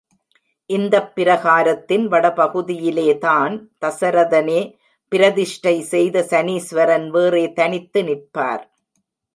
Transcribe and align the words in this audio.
இந்தப்பிரகாரத்தின் 0.69 2.05
வடபகுதியிலேதான், 2.07 3.53
தசரதனே 3.85 4.61
பிரதிஷ்டை 5.11 5.81
செய்த 5.81 6.25
சனிசுவரன் 6.29 7.09
வேறே 7.09 7.53
தனித்து 7.53 8.03
நிற்பார். 8.03 8.63